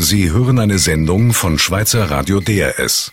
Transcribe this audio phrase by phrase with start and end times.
[0.00, 3.10] Sie hören eine Sendung von Schweizer Radio DRS.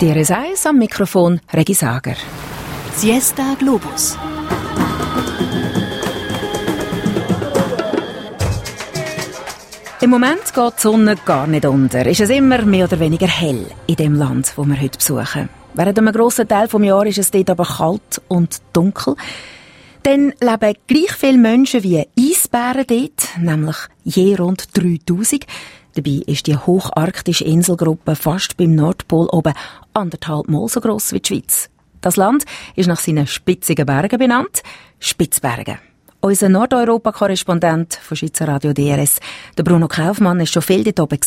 [0.00, 2.16] DRS 1 am Mikrofon Regi Sager.
[2.96, 4.16] Siesta Globus.
[10.00, 12.06] Im Moment geht die Sonne gar nicht unter.
[12.06, 15.57] Ist es immer mehr oder weniger hell in dem Land, wo wir heute besuchen.
[15.74, 19.14] Während einem grossen Teil des Jahres ist es dort aber kalt und dunkel.
[20.02, 25.44] Dann leben gleich viele Menschen wie Eisbären dort, nämlich je rund 3000.
[25.94, 29.54] Dabei ist die hocharktische Inselgruppe fast beim Nordpol oben
[29.94, 31.68] anderthalb Mal so gross wie die Schweiz.
[32.00, 32.44] Das Land
[32.76, 34.62] ist nach seinen spitzigen Bergen benannt,
[35.00, 35.78] Spitzbergen.
[36.20, 39.20] Unser Nordeuropa-Korrespondent von Schweizer Radio DRS,
[39.56, 41.20] der Bruno Kaufmann, ist schon viel dort oben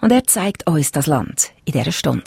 [0.00, 2.24] und er zeigt uns das Land in dieser Stunde.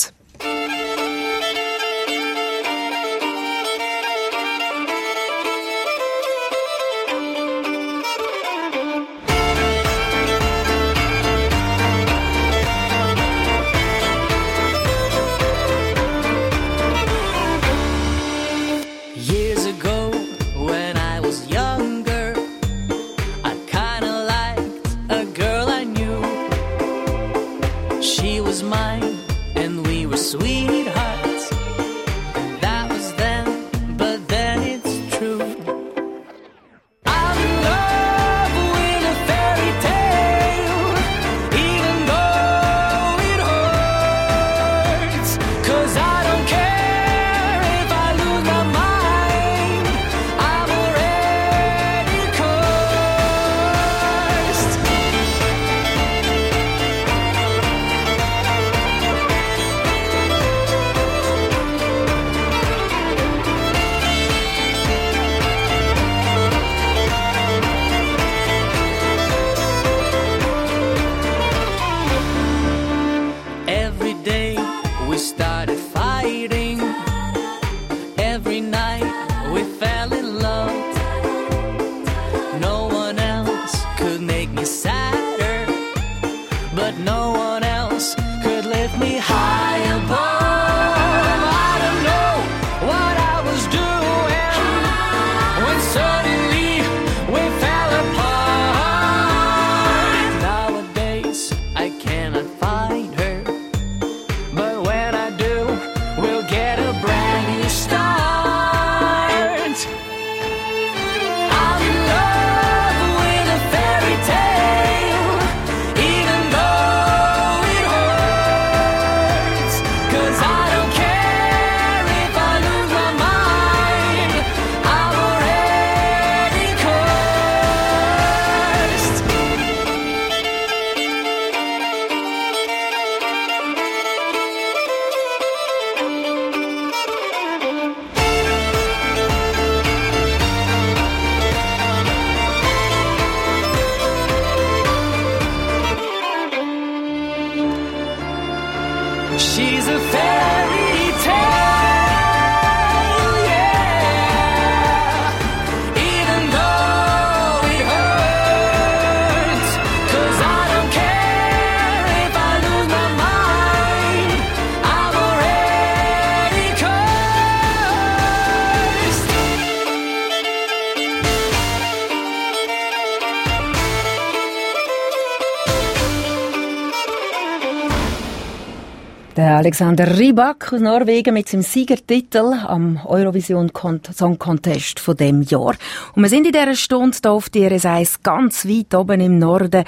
[179.62, 183.72] Alexander Rybak aus Norwegen mit seinem Siegertitel am Eurovision
[184.12, 185.75] Song Contest von dem Jahr.
[186.16, 189.83] Und wir sind in dieser Stunde hier auf der RS1 ganz weit oben im Norden,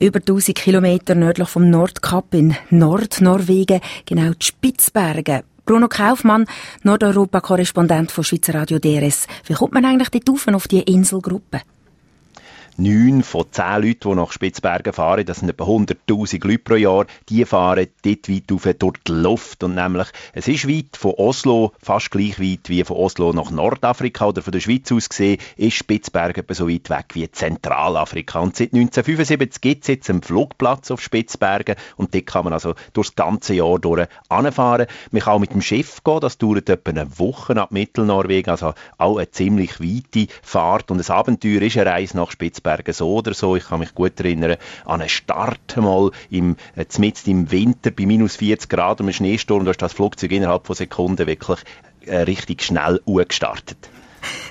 [0.00, 5.44] über 1000 Kilometer nördlich vom Nordkap in Nordnorwegen, genau die Spitzbergen.
[5.64, 6.46] Bruno Kaufmann,
[6.82, 9.28] Nordeuropa-Korrespondent von Schweizer Radio DRS.
[9.46, 11.60] Wie kommt man eigentlich dort auf die Inselgruppe?
[12.76, 17.06] Neun von zehn Leuten, die nach Spitzbergen fahren, das sind etwa 100'000 Leute pro Jahr,
[17.28, 19.62] die fahren dort weit auf durch die Luft.
[19.62, 24.26] Und nämlich, es ist weit von Oslo, fast gleich weit wie von Oslo nach Nordafrika
[24.26, 28.40] oder von der Schweiz aus gesehen, ist Spitzbergen etwa so weit weg wie Zentralafrika.
[28.40, 32.74] Und seit 1975 gibt es jetzt einen Flugplatz auf Spitzbergen und dort kann man also
[32.92, 34.86] durchs ganze Jahr durch anfahren.
[35.10, 38.74] Man kann auch mit dem Schiff gehen, das dauert etwa eine Woche ab Mittelnorwegen, also
[38.98, 43.12] auch eine ziemlich weite Fahrt und ein Abenteuer ist eine Reise nach Spitzbergen Spitzbergen so
[43.12, 43.56] oder so.
[43.56, 46.86] Ich kann mich gut erinnern an einen Start mal im, äh,
[47.26, 49.64] im Winter bei minus 40 Grad und einem Schneesturm.
[49.64, 51.58] Da ist das Flugzeug innerhalb von Sekunden wirklich
[52.06, 53.76] äh, richtig schnell gestartet.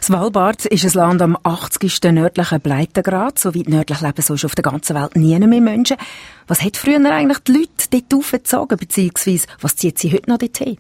[0.02, 2.04] Svalbard ist ein Land am 80.
[2.12, 3.40] nördlichen Breitengrad.
[3.40, 5.98] So weit nördlich leben sonst auf der ganzen Welt nie mehr Menschen.
[6.46, 10.78] Was hat früher eigentlich die Leute dort aufgezogen, beziehungsweise was zieht sie heute noch dorthin?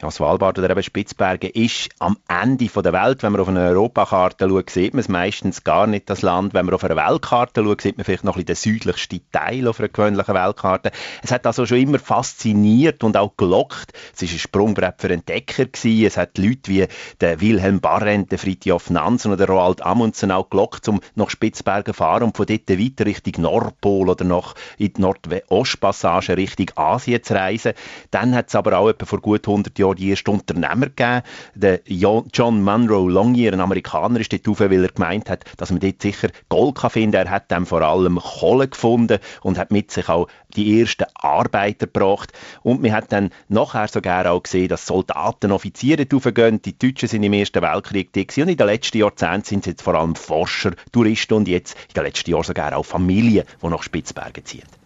[0.00, 3.22] Ja, Svalbard oder eben Spitzbergen ist am Ende der Welt.
[3.22, 6.54] Wenn man auf eine Europakarte schaut, sieht man es meistens gar nicht, das Land.
[6.54, 9.68] Wenn man auf eine Weltkarte schaut, sieht man vielleicht noch ein bisschen den südlichsten Teil
[9.68, 10.90] auf einer gewöhnlichen Weltkarte.
[11.22, 13.92] Es hat also schon immer fasziniert und auch gelockt.
[14.14, 16.06] Es war ein Sprungbrett für Entdecker gewesen.
[16.06, 16.86] Es hat Leute wie
[17.20, 21.94] der Wilhelm Barrent, der Fritjof Nansen oder der Roald Amundsen auch gelockt, um nach Spitzbergen
[21.94, 27.22] zu fahren und von dort weiter Richtung Nordpol oder nach in die Nordostpassage Richtung Asien
[27.22, 27.72] zu reisen.
[28.10, 31.22] Dann hat es aber auch etwa vor gut 100 Jahren die ersten Unternehmer gegeben.
[31.54, 35.80] Der John Munro Longyear, ein Amerikaner, ist dort rauf, weil er gemeint hat, dass man
[35.80, 37.26] dort sicher Gold kann finden kann.
[37.26, 41.86] Er hat dann vor allem Kohle gefunden und hat mit sich auch die ersten Arbeiter
[41.86, 42.32] gebracht.
[42.62, 46.62] Und man hat dann nachher sogar auch gesehen, dass Soldaten, Offiziere raufgehen.
[46.62, 49.82] Die Deutschen sind im Ersten Weltkrieg da und in den letzten Jahrzehnten sind es jetzt
[49.82, 53.82] vor allem Forscher, Touristen und jetzt in den letzten Jahren sogar auch Familien, die nach
[53.82, 54.83] Spitzbergen ziehen.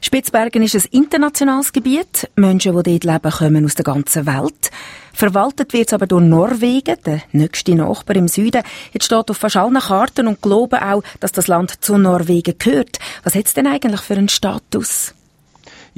[0.00, 2.30] Spitzbergen ist ein internationales Gebiet.
[2.36, 4.70] Menschen, die dort leben, kommen aus der ganzen Welt.
[5.12, 8.62] Verwaltet wird es aber durch Norwegen, der nächste Nachbar im Süden.
[8.92, 12.98] Jetzt steht auf fast allen Karten und glauben auch, dass das Land zu Norwegen gehört.
[13.24, 15.14] Was hat es denn eigentlich für einen Status?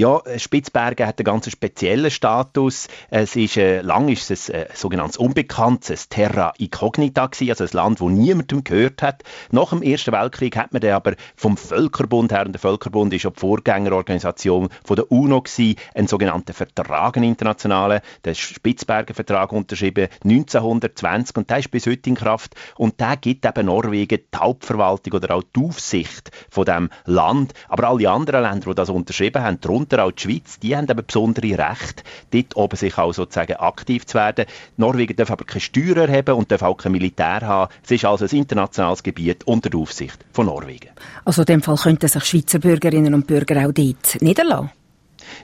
[0.00, 2.88] Ja, Spitzbergen hat einen ganz speziellen Status.
[3.10, 7.70] Es ist, äh, lang ist es ein äh, sogenanntes unbekanntes Terra Incognita gewesen, also ein
[7.74, 9.24] Land, wo niemandem gehört hat.
[9.50, 13.24] Nach dem Ersten Weltkrieg hat man dann aber vom Völkerbund her, und der Völkerbund ist
[13.24, 19.52] ja die Vorgängerorganisation von der UNO gewesen, einen sogenannten Vertrag, einen internationalen, den Spitzbergen Vertrag
[19.52, 24.38] unterschrieben, 1920 und der ist bis heute in Kraft und der gibt eben Norwegen die
[24.38, 27.52] Hauptverwaltung oder auch die Aufsicht von dem Land.
[27.68, 31.04] Aber alle anderen Länder, die das unterschrieben haben, darunter auch die Schweiz, die haben eben
[31.04, 34.46] besondere Rechte, dort oben sich auch sozusagen aktiv zu werden.
[34.76, 37.72] Norwegen darf aber keine Steuern erheben und darf auch kein Militär haben.
[37.84, 40.90] Es ist also ein internationales Gebiet unter der Aufsicht von Norwegen.
[41.24, 44.70] Also in dem Fall könnten sich Schweizer Bürgerinnen und Bürger auch dort niederlassen?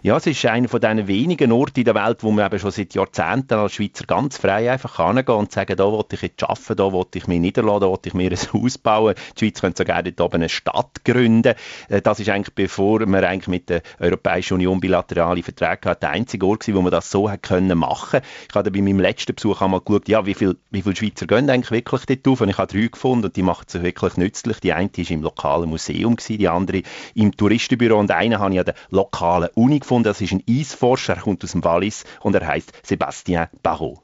[0.03, 2.71] Ja, es ist einer von diesen wenigen Orten in der Welt, wo man eben schon
[2.71, 6.77] seit Jahrzehnten als Schweizer ganz frei einfach hingehen und sagen, da will ich jetzt arbeiten,
[6.77, 9.15] da will ich mich niederlassen, da will ich mir ein Haus bauen.
[9.37, 11.55] Die Schweiz könnte sogar dort oben eine Stadt gründen.
[11.89, 16.11] Äh, das ist eigentlich, bevor man eigentlich mit der Europäischen Union bilaterale Verträge hat, der
[16.11, 18.21] einzige Ort gewesen, wo man das so hat können machen.
[18.49, 21.49] Ich habe bei meinem letzten Besuch einmal geschaut, ja, wie viele wie viel Schweizer gehen
[21.49, 24.61] eigentlich wirklich dort auf und ich habe drei gefunden und die machen sich wirklich nützlich.
[24.61, 26.83] Die eine war im lokalen Museum, gewesen, die andere
[27.15, 30.05] im Touristenbüro und eine habe ich an der lokalen Uni gefunden.
[30.05, 34.01] Das ist ein Eisforscher, er kommt aus dem Wallis und er heißt Sébastien Barrault.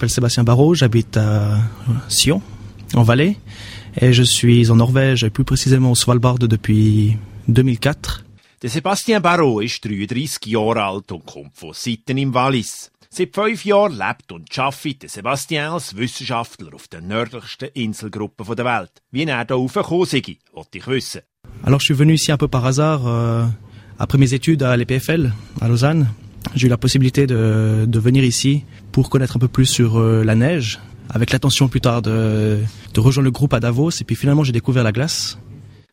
[0.00, 1.58] Je m'appelle Sébastien Barrault, j'habite à
[2.08, 2.40] Sion,
[2.94, 3.36] en Valais,
[4.00, 8.24] et je suis en Norvège, plus précisément au Svalbard depuis 2004.
[8.62, 12.90] Der Sebastian Barrault ist 33 Jahre alt und kommt von Sitten im Wallis.
[13.10, 19.02] Seit fünf Jahren lebt und arbeitet Sebastian als Wissenschaftler auf der nördlichsten Inselgruppe der Welt.
[19.10, 21.22] Wie er da raufgekommen sei, wollte ich wissen.
[21.62, 23.02] Alors je suis venu ici un peu par hasard.
[23.06, 23.46] Euh
[24.02, 25.30] Après mes études à l'EPFL
[25.60, 26.08] à Lausanne,
[26.54, 30.34] j'ai eu la possibilité de, venir ici pour connaître un peu plus sur euh, la
[30.34, 30.80] neige,
[31.10, 32.60] avec l'intention plus tard de,
[32.94, 35.38] de, rejoindre le groupe à Davos, et puis finalement j'ai découvert la glace.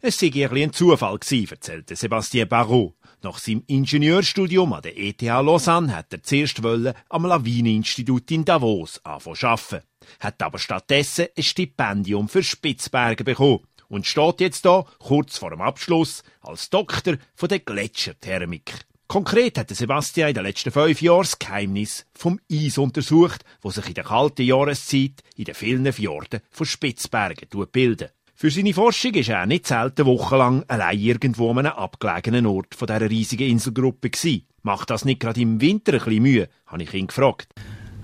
[0.02, 2.94] Es sei ein Zufall gewesen, erzählte Sébastien Barrault.
[3.26, 9.02] Nach seinem Ingenieurstudium an der ETH Lausanne hat er zuerst wollen am Lawineninstitut in Davos
[9.04, 9.82] anfangen arbeiten.
[10.22, 15.62] Hat aber stattdessen ein Stipendium für Spitzbergen bekommen und steht jetzt da, kurz vor dem
[15.62, 18.86] Abschluss, als Doktor von der Gletscherthermik.
[19.08, 23.88] Konkret hat Sebastian in den letzten fünf Jahren das Geheimnis vom Eis untersucht, wo sich
[23.88, 28.10] in der kalten Jahreszeit in den vielen Fjorden von Spitzbergen bilden.
[28.36, 32.86] Für seine Forschung ist er nicht selten wochenlang allein irgendwo an einem abgelegenen Ort von
[32.86, 34.46] dieser riesigen Inselgruppe gewesen.
[34.62, 37.48] Macht das nicht gerade im Winter ein bisschen Mühe, habe ich ihn gefragt.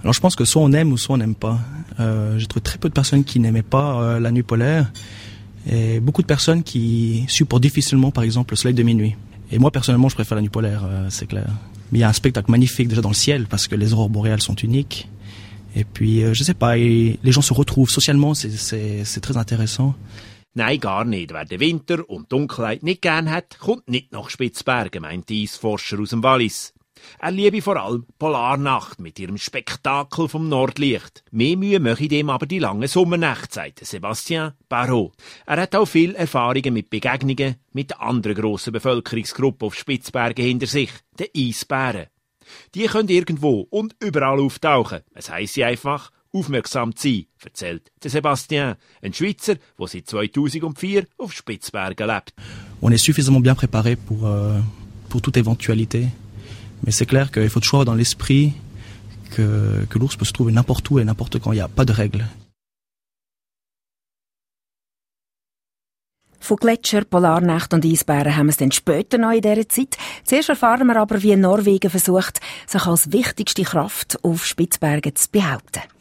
[0.02, 1.60] Alors je pense que soit on aime ou soit on n'aime pas.
[2.00, 4.92] Euh, J'ai trouvé très peu de personnes qui n'aimaient pas euh, la nuit polaire.
[5.70, 9.16] Et beaucoup de personnes qui supportent difficilement, par exemple, le soleil de minuit.
[9.52, 11.48] Et moi, personnellement, je préfère la nuit polaire, euh, c'est clair.
[11.92, 14.10] Mais il y a un spectacle magnifique déjà dans le ciel parce que les aurores
[14.10, 15.08] boréales sont uniques.
[15.76, 19.96] Et puis, euh, je sais pas, les gens se retrouvent socialement, c'est très intéressant.
[20.56, 20.80] Nein.
[20.84, 23.28] Wer den Winter und Dunkelheit nicht gern
[23.60, 25.32] kommt nicht nach Spitzbergen, meint
[25.64, 26.74] aus dem Wallis.
[27.20, 31.24] Er liebe vor allem Polarnacht mit ihrem Spektakel vom Nordlicht.
[31.32, 35.14] Mehr Mühe möchte dem aber die lange Sommernacht, sagt Sebastian Barrault.
[35.46, 40.92] Er hat auch viel Erfahrungen mit Begegnungen mit anderen grossen Bevölkerungsgruppen auf Spitzbergen hinter sich,
[41.20, 42.08] den Eisbären.
[42.76, 45.02] Die können irgendwo und überall auftauchen.
[45.14, 51.06] Es heisst sie einfach, aufmerksam zu sein, erzählt der Sébastien, ein Schweizer, der seit 2004
[51.18, 52.34] auf Spitzbergen lebt.
[52.82, 54.60] On est suffisamment bien préparé pour, euh,
[55.10, 56.10] pour toute éventualité.
[56.84, 58.54] Mais c'est clair qu'il faut toujours avoir dans l'esprit
[59.32, 61.52] que, que l'ours peut se trouver n'importe où et n'importe quand.
[61.52, 62.26] Il n'y a pas de règles.
[66.44, 69.98] Von Gletscher, Polarnacht und Eisbären haben wir es dann später noch in dieser Zeit.
[70.26, 75.93] Zuerst erfahren wir aber, wie Norwegen versucht, sich als wichtigste Kraft auf Spitzbergen zu behaupten.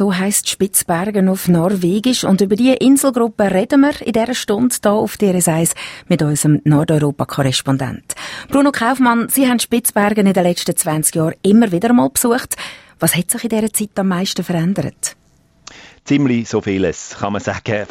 [0.00, 2.24] So heisst Spitzbergen auf Norwegisch.
[2.24, 5.74] Und über diese Inselgruppe reden wir in dieser Stunde hier auf DRS1
[6.08, 8.14] mit unserem Nordeuropa-Korrespondent.
[8.48, 12.56] Bruno Kaufmann, Sie haben Spitzbergen in den letzten 20 Jahren immer wieder mal besucht.
[12.98, 15.16] Was hat sich in dieser Zeit am meisten verändert?
[16.04, 17.86] Ziemlich so vieles, kann man sagen.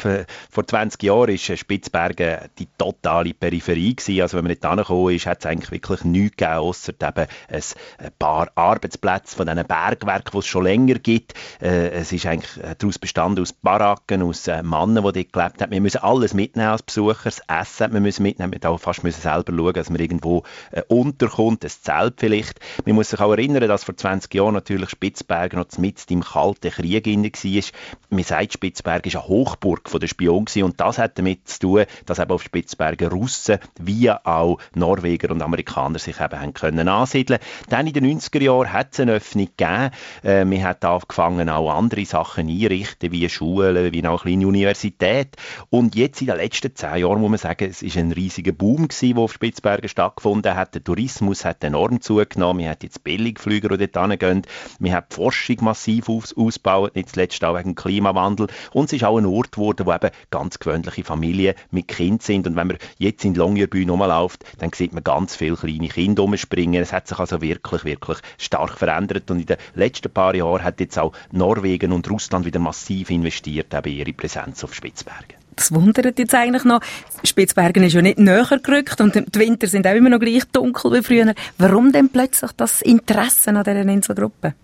[0.50, 3.94] Vor 20 Jahren war Spitzbergen die totale Peripherie.
[3.94, 4.22] Gewesen.
[4.22, 8.10] Also wenn man nicht angekommen ist, hat es eigentlich wirklich nichts gegeben, außer eben ein
[8.18, 11.34] paar Arbeitsplätze von diesen Bergwerken, die es schon länger gibt.
[11.60, 15.62] Äh, es ist eigentlich äh, daraus bestanden aus Baracken, aus äh, Männern, die dort gelebt
[15.62, 15.70] haben.
[15.70, 19.20] Wir müssen alles mitnehmen als Besucher, das Essen wir müssen mitnehmen, wir müssen fast müssen
[19.20, 20.44] selber schauen, dass man irgendwo
[20.88, 22.60] unterkommt, ein Zelt vielleicht.
[22.84, 26.70] Man muss sich auch erinnern, dass vor 20 Jahren natürlich Spitzbergen noch mitten im Kalten
[26.70, 27.62] Krieg war
[28.10, 32.18] man sagt, Spitzbergen war eine Hochburg der Spion und das hat damit zu tun, dass
[32.18, 37.40] eben auf Spitzbergen Russen wie auch Norweger und Amerikaner sich eben haben können ansiedeln.
[37.68, 39.90] Dann in den 90er Jahren hat es eine Öffnung gegeben.
[40.24, 45.36] Äh, man hat angefangen, auch andere Sachen einrichten, wie Schulen, wie auch eine kleine Universität.
[45.68, 48.88] Und jetzt in den letzten zehn Jahren muss man sagen, es ist ein riesiger Boom
[48.88, 50.74] gewesen, der auf Spitzbergen stattgefunden hat.
[50.74, 52.64] Der Tourismus hat enorm zugenommen.
[52.64, 54.42] Man hat jetzt Billigflüger, die dort hingehen.
[54.78, 58.48] Man hat die Forschung massiv aus ausgebaut, nicht zuletzt auch wegen Klima Klimawandel.
[58.72, 62.46] Und es ist auch ein Ort geworden, wo eben ganz gewöhnliche Familien mit Kind sind.
[62.46, 66.82] Und wenn man jetzt in Longyearbyen rumläuft, dann sieht man ganz viele kleine Kinder rumspringen.
[66.82, 69.30] Es hat sich also wirklich, wirklich stark verändert.
[69.30, 73.74] Und in den letzten paar Jahren hat jetzt auch Norwegen und Russland wieder massiv investiert,
[73.74, 75.36] eben ihre Präsenz auf Spitzbergen.
[75.56, 76.80] Das wundert jetzt eigentlich noch.
[77.22, 80.92] Spitzbergen ist ja nicht näher gerückt und die Winter sind auch immer noch gleich dunkel
[80.92, 81.34] wie früher.
[81.58, 84.54] Warum denn plötzlich das Interesse an dieser Inselgruppe?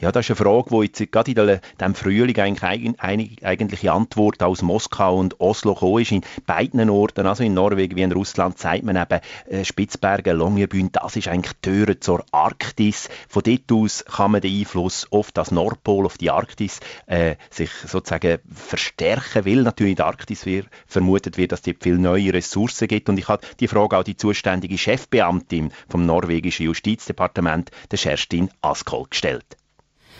[0.00, 4.42] Ja, das ist eine Frage, die jetzt gerade in diesem Frühling eigentlich eine eigentliche Antwort
[4.42, 6.12] aus Moskau und Oslo gekommen ist.
[6.12, 10.90] In beiden Orten, also in Norwegen wie in Russland, sagt man eben, äh, Spitzbergen, Longyearbyen,
[10.92, 13.08] das ist eigentlich die Tür zur Arktis.
[13.28, 17.70] Von dort aus kann man den Einfluss auf das Nordpol, auf die Arktis, äh, sich
[17.70, 22.88] sozusagen verstärken, weil natürlich in der Arktis wird, vermutet wird, dass es viel neue Ressourcen
[22.88, 23.08] gibt.
[23.08, 29.06] Und ich habe die Frage auch die zuständige Chefbeamtin vom norwegischen Justizdepartement, der Kerstin Askol,
[29.08, 29.56] gestellt.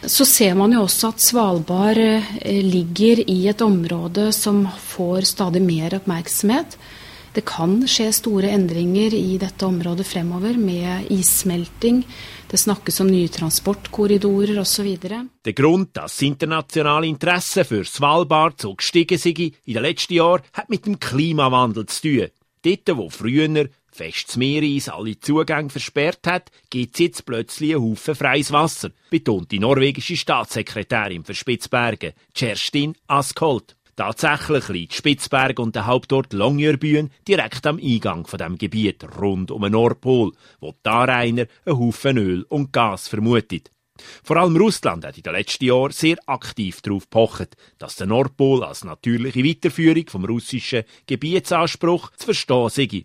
[0.07, 5.63] Så ser man jo også at Svalbard eh, ligger i et område som får stadig
[5.65, 6.77] mer oppmerksomhet.
[7.35, 12.05] Det kan skje store endringer i dette området fremover, med issmelting.
[12.47, 14.93] Det snakkes om nye transportkorridorer osv.
[15.03, 20.47] Der Grund, dass das internationale Interesse for Svalbard so gestiegen sei i de letzten Jahren,
[20.53, 22.31] hat mit dem Klimawandel zu tun.
[22.62, 28.52] Dort, wo früher festes Meereis alle Zugänge versperrt hat, gibt's jetzt plötzlich einen Haufen freies
[28.52, 33.76] Wasser, betont die norwegische Staatssekretärin für Spitzbergen, Kerstin Askold.
[33.96, 39.62] Tatsächlich liegt Spitzberg und der Hauptort Longyearbyen direkt am Eingang von dem Gebiet rund um
[39.62, 43.70] den Nordpol, wo die Anrainer einen Haufen Öl und Gas vermutet.
[44.24, 48.64] Vor allem Russland hat in den letzten Jahren sehr aktiv darauf pocht, dass der Nordpol
[48.64, 53.04] als natürliche Weiterführung vom russischen Gebietsanspruch zu verstehen sei.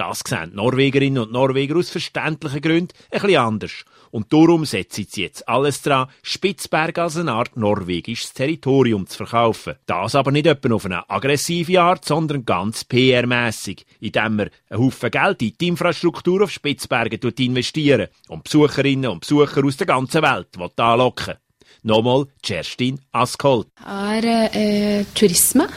[0.00, 3.84] Das sehen Norwegerinnen und Norweger aus verständlichen Gründen ein bisschen anders.
[4.10, 9.74] Und darum setzen sie jetzt alles dran, Spitzberg als eine Art norwegisches Territorium zu verkaufen.
[9.84, 15.10] Das aber nicht etwa auf eine aggressive Art, sondern ganz PR-mässig, indem man einen Haufen
[15.10, 20.48] Geld in die Infrastruktur auf Spitzbergen investieren und Besucherinnen und Besucher aus der ganzen Welt
[20.76, 21.34] anlocken
[21.82, 23.66] Nochmal Kerstin Askold.
[23.86, 25.68] Er äh, Tourisme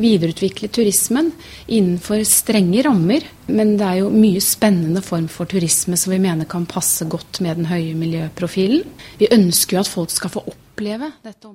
[0.00, 1.32] videreutvikle turismen
[1.66, 3.24] innenfor strenge rammer.
[3.46, 7.40] Men det er jo mye spennende form for turisme som vi mener kan passe godt
[7.44, 8.86] med den høye miljøprofilen.
[9.20, 10.65] Vi ønsker jo at folk skal få opp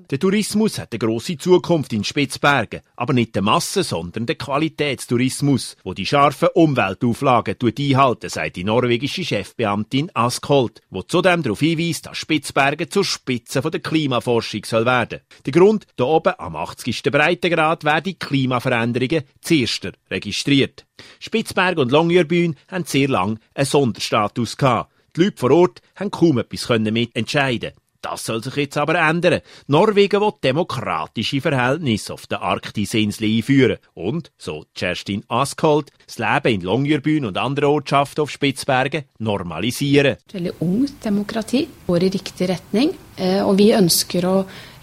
[0.09, 5.77] der Tourismus hat eine grosse Zukunft in Spitzbergen, aber nicht der Masse, sondern der Qualitätstourismus,
[5.83, 12.17] wo die scharfen Umweltauflagen einhalten, sagt die norwegische Chefbeamtin Askholt, wo zudem darauf hinweist, dass
[12.17, 15.21] Spitzbergen zur Spitze der Klimaforschung soll werden.
[15.45, 17.03] Der Grund, hier oben am 80.
[17.03, 20.85] Breitengrad werden Klimaveränderungen zuerst registriert.
[21.19, 24.91] Spitzberg und Longyearbyen haben sehr lange einen Sonderstatus gehabt.
[25.15, 29.41] Die Leute vor Ort haben kaum etwas mitentscheiden das soll sich jetzt aber ändern.
[29.67, 33.77] Norwegen will demokratische Verhältnisse auf der Arktisinsel einführen.
[33.93, 40.17] Und, so Kerstin Askold, das Leben in Longyearbyen und anderen Ortschaften auf Spitzbergen normalisieren.
[40.31, 42.91] Veldig ung demokrati, går i riktig retning.
[43.17, 44.35] Eh, og vi ønsker å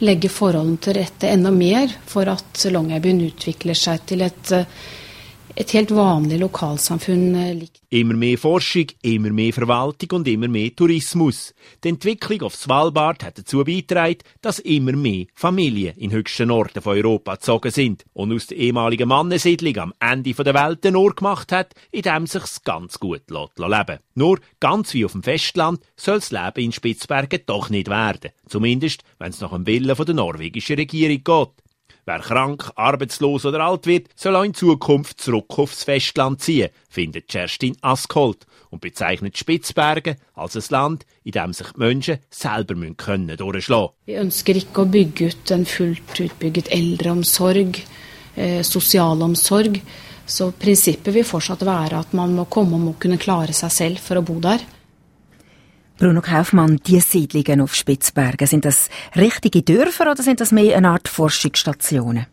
[0.05, 4.53] legge forholdene til rette enda mer for at Longyearbyen utvikler seg til et
[5.59, 7.81] et helt vanlig lokalsamfunn eh, likt.
[7.91, 11.53] Immer mehr Forschung, immer mehr Verwaltung und immer mehr Tourismus.
[11.83, 16.97] Die Entwicklung auf Svalbard hat dazu beigetragen, dass immer mehr Familien in höchsten Orten von
[16.97, 21.51] Europa gezogen sind und aus der ehemaligen Mannensiedlung am Ende der Welt den Ort gemacht
[21.51, 23.99] hat, in dem sich's ganz gut lässt leben.
[24.15, 28.31] Nur ganz wie auf dem Festland soll das Leben in Spitzbergen doch nicht werden.
[28.47, 31.68] Zumindest, wenn es nach dem Willen der norwegischen Regierung geht.
[32.09, 37.29] Wer krank, arbeitslos oder alt wird, soll auch in Zukunft zurück aufs Festland ziehen, findet
[37.29, 43.37] Kerstin Askold und bezeichnet Spitzbergen als ein Land, in dem sich die Menschen selber können
[43.37, 44.07] durchschlagen können.
[44.07, 47.83] Wir ønsker ikke å bygge ut en fullt utbygget eldreomsorg,
[48.37, 49.79] eh, sosialomsorg.
[50.25, 51.61] Så prinsippet vil fortsatt
[52.15, 54.41] man må komme og må kunne klare seg selv for å bo.
[55.99, 60.91] Bruno Kaufmann, die Siedlungen auf Spitzbergen, sind das richtige Dörfer oder sind das mehr eine
[60.91, 62.27] Art Forschungsstationen?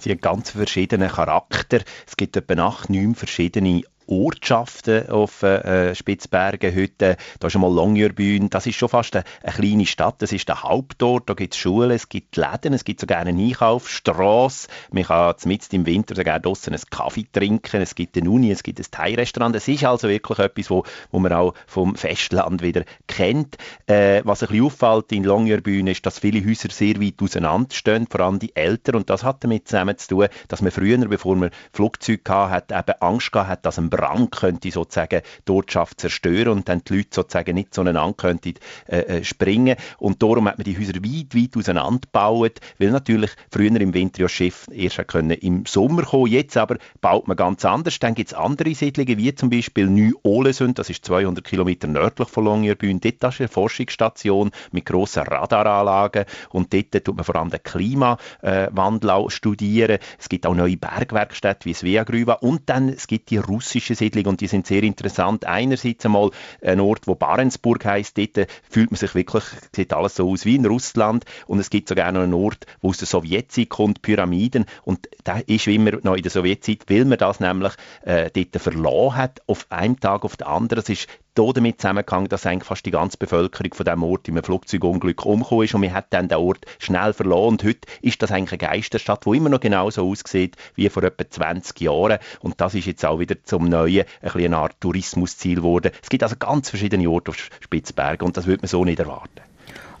[0.00, 1.82] Sie haben ganz verschiedene Charakter.
[2.08, 7.16] Es gibt etwa acht, neun verschiedene Ortschaften auf äh, Spitzbergen heute.
[7.40, 8.50] Da ist einmal Longyearbyen.
[8.50, 10.20] Das ist schon fast eine, eine, kleine Stadt.
[10.20, 11.30] Das ist der Hauptort.
[11.30, 14.68] Da gibt es Schulen, es gibt Läden, es gibt sogar eine Einkaufsstraße.
[14.90, 17.80] Man kann mitten im Winter sogar draussen einen Kaffee trinken.
[17.80, 19.56] Es gibt eine Uni, es gibt ein Thai-Restaurant.
[19.56, 23.56] Es ist also wirklich etwas, wo, wo man auch vom Festland wieder kennt.
[23.86, 28.06] Äh, was ein bisschen auffällt in Longyearbyen ist, dass viele Häuser sehr weit auseinander stehen,
[28.10, 28.96] vor allem die Eltern.
[28.96, 33.00] Und das hat damit zusammen zu tun, dass man früher, bevor man Flugzeuge hatte, eben
[33.00, 37.08] Angst gehabt hat, dass ein Brand könnte sozusagen die Ortschaft zerstören und dann die Leute
[37.12, 38.54] sozusagen nicht zueinander könnten
[38.86, 39.76] äh, äh, springen.
[39.98, 44.28] Und darum hat man die Häuser weit, weit auseinandergebaut, weil natürlich früher im Winter ja
[44.28, 46.26] Schiff erst können im Sommer kommen.
[46.26, 47.98] Jetzt aber baut man ganz anders.
[47.98, 52.44] Dann gibt es andere Siedlungen, wie zum Beispiel Neu-Olesund, das ist 200 Kilometer nördlich von
[52.44, 53.00] Longyearbyen.
[53.00, 59.10] Dort ist eine Forschungsstation mit grossen Radaranlagen und dort tut man vor allem den Klimawandel
[59.10, 59.98] auch studieren.
[60.18, 64.04] Es gibt auch neue Bergwerkstätten wie Svea Gruva und dann es gibt die russische russische
[64.04, 65.44] Siedlung und die sind sehr interessant.
[65.44, 66.30] Einerseits einmal
[66.62, 70.56] ein Ort, wo Barentsburg heißt, dort fühlt man sich wirklich, sieht alles so aus wie
[70.56, 74.66] in Russland und es gibt sogar noch einen Ort, wo aus der Sowjetzeit kommt, Pyramiden
[74.84, 78.62] und da ist wie immer noch in der Sowjetzeit, weil man das nämlich äh, dort
[78.62, 80.82] verloren hat, auf einem Tag auf den anderen.
[80.82, 84.44] Es ist damit zusammengehangen, dass eigentlich fast die ganze Bevölkerung von diesem Ort in einem
[84.44, 88.30] Flugzeugunglück umgekommen ist und man hat dann den Ort schnell verloren und heute ist das
[88.30, 92.74] eigentlich eine Geisterstadt, die immer noch genauso aussieht wie vor etwa 20 Jahren und das
[92.74, 95.92] ist jetzt auch wieder zum Neuen ein eine Art Tourismusziel geworden.
[96.02, 99.40] Es gibt also ganz verschiedene Orte auf Spitzbergen und das würde man so nicht erwarten.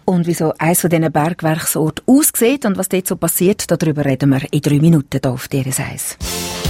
[0.04, 4.42] Und wieso eines von diesen Bergwerksorten aussieht und was dort so passiert, darüber reden wir
[4.52, 6.61] in drei Minuten hier auf DRS1.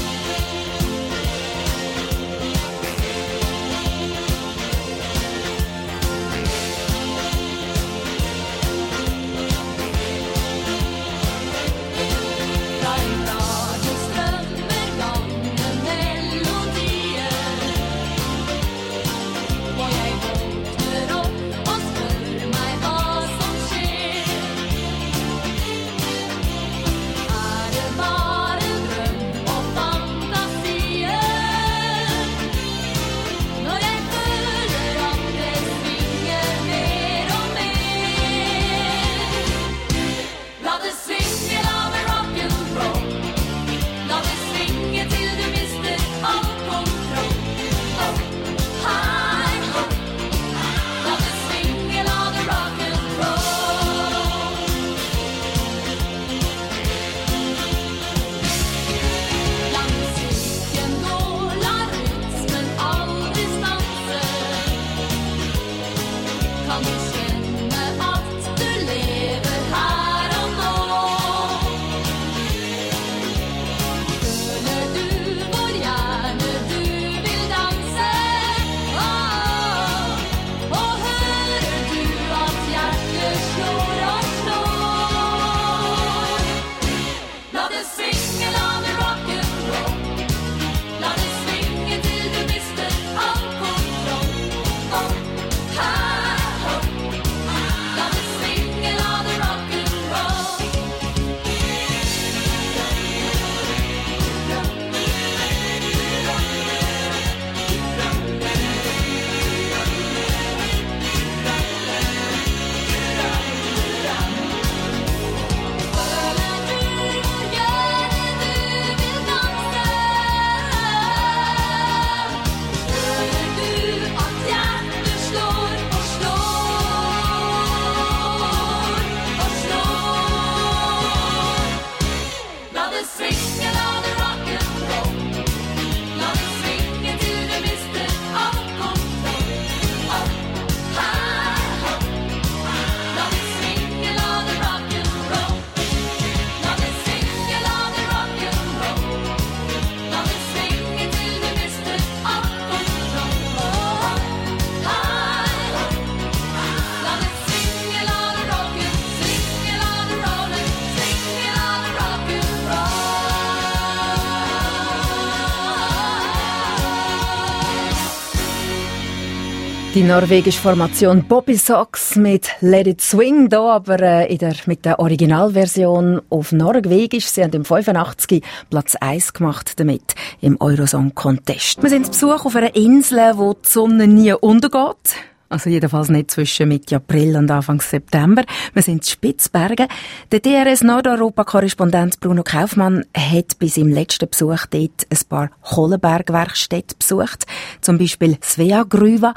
[170.02, 174.84] Die norwegische Formation Bobby Sox mit Let It Swing, da aber äh, in der, mit
[174.84, 177.26] der Originalversion auf Norwegisch.
[177.26, 181.80] Sie haben im 85 Platz 1 gemacht damit im Eurosong Contest.
[181.84, 185.14] Wir sind zu Besuch auf einer Insel, wo die Sonne nie untergeht.
[185.52, 188.42] Also jedenfalls nicht zwischen Mitte April und Anfang September.
[188.72, 189.86] Wir sind in Spitzbergen.
[190.32, 197.44] Der DRS Nordeuropa-Korrespondent Bruno Kaufmann hat bei seinem letzten Besuch dort ein paar Kohlenbergwerkstätten besucht.
[197.82, 199.34] Zum Beispiel Svea Gruva,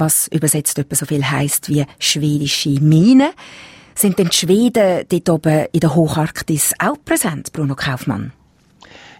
[0.00, 3.32] was übersetzt etwa so viel heisst wie schwedische Mine.
[3.94, 8.32] Sind denn die Schweden dort oben in der Hocharktis auch präsent, Bruno Kaufmann?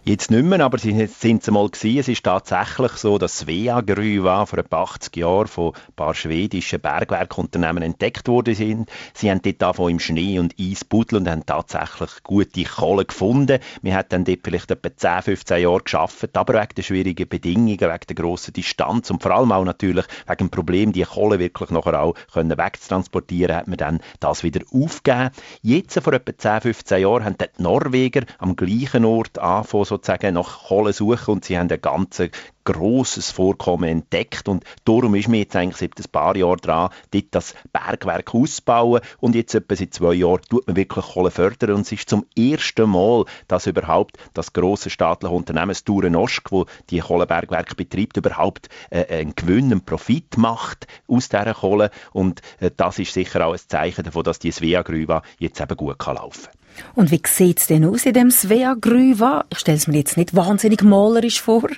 [0.02, 1.98] Jetzt nicht mehr, aber sie sind es mal gewesen.
[1.98, 6.80] Es ist tatsächlich so, dass Svea war vor etwa 80 Jahren von ein paar schwedischen
[6.80, 8.88] Bergwerkunternehmen entdeckt worden sind.
[9.12, 13.58] Sie haben dort davon im Schnee und Eis buddeln und haben tatsächlich gute Kohle gefunden.
[13.82, 17.78] Wir haben dann dort vielleicht etwa 10, 15 Jahre geschafft, aber wegen der schwierigen Bedingungen,
[17.78, 21.68] wegen der grossen Distanz und vor allem auch natürlich wegen dem Problem, die Kohle wirklich
[21.68, 25.28] nachher auch können wegzutransportieren, hat man dann das wieder aufgegeben.
[25.60, 30.68] Jetzt, vor etwa 10, 15 Jahren, haben die Norweger am gleichen Ort angefangen, sozusagen nach
[30.68, 32.22] Kohle suchen und sie haben ein ganz
[32.64, 37.24] grosses Vorkommen entdeckt und darum ist mir jetzt eigentlich seit ein paar Jahren dran, dort
[37.32, 41.80] das Bergwerk auszubauen und jetzt etwa seit zwei Jahren tut man wirklich Kohle fördern und
[41.82, 47.00] es ist zum ersten Mal, dass überhaupt das grosse staatliche Unternehmen Sture Nosk, wo die
[47.00, 52.98] Kohlebergwerke betreibt, überhaupt äh, einen Gewinn, einen Profit macht aus dieser Kohle und äh, das
[52.98, 56.59] ist sicher auch ein Zeichen davon, dass die Svea-Gruva jetzt eben gut kann laufen kann.
[56.94, 59.44] Und wie sieht es denn aus in dem Svea Grüva?
[59.50, 61.68] Ich stelle es mir jetzt nicht wahnsinnig malerisch vor.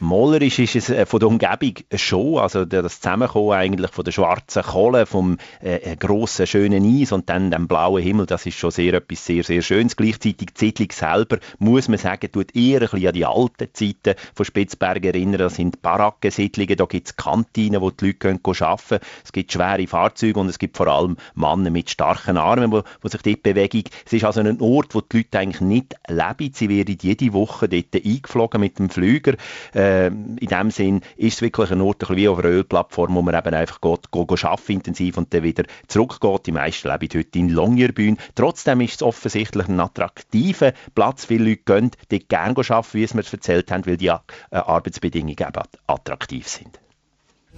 [0.00, 4.62] Malerisch ist es äh, von der Umgebung schon, also das Zusammenkommen eigentlich von der schwarzen
[4.62, 8.94] Kohle, vom äh, grossen, schönen Eis und dann dem blauen Himmel, das ist schon sehr
[8.94, 9.96] etwas sehr, sehr Schönes.
[9.96, 14.14] Gleichzeitig die Siedlung selber, muss man sagen, tut eher ein bisschen an die alten Zeiten
[14.34, 15.38] von Spitzbergen erinnern.
[15.38, 19.00] Das sind Barackensiedlungen, da gibt es Kantinen, wo die Leute können arbeiten können.
[19.24, 23.08] Es gibt schwere Fahrzeuge und es gibt vor allem Männer mit starken Armen, die, die
[23.08, 23.84] sich dort bewegen.
[24.06, 26.52] Es ist also ein Ort, wo die Leute eigentlich nicht leben.
[26.54, 29.34] Sie werden jede Woche dort eingeflogen mit dem Flüger.
[29.74, 33.22] Äh, äh, in dem Sinn ist es wirklich ein Ort, wie auf einer Ölplattform, wo
[33.22, 36.46] man eben einfach geht, geht, geht arbeiten intensiv und dann wieder zurückgeht.
[36.46, 38.18] Die meisten leben heute in Longyearbyen.
[38.34, 41.24] Trotzdem ist es offensichtlich ein attraktiver Platz.
[41.24, 44.18] Viele Leute gehen dort gerne arbeiten, wie es mir erzählt haben, weil die äh,
[44.50, 46.78] Arbeitsbedingungen eben attraktiv sind.